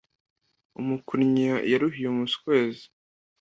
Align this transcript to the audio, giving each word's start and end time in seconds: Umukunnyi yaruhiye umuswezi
Umukunnyi 0.79 1.45
yaruhiye 1.71 2.07
umuswezi 2.13 2.85